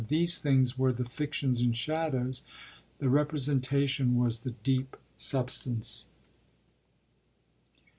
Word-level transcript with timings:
These 0.07 0.39
things 0.39 0.79
were 0.79 0.91
the 0.91 1.05
fictions 1.05 1.61
and 1.61 1.77
shadows; 1.77 2.41
the 2.97 3.07
representation 3.07 4.17
was 4.17 4.39
the 4.39 4.49
deep 4.63 4.97
substance. 5.15 6.07